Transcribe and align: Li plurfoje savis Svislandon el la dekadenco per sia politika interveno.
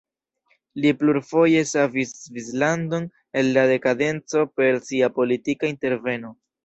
Li 0.85 0.93
plurfoje 1.01 1.59
savis 1.71 2.13
Svislandon 2.21 3.05
el 3.43 3.53
la 3.59 3.67
dekadenco 3.73 4.47
per 4.61 4.81
sia 4.89 5.11
politika 5.19 5.71
interveno. 5.75 6.35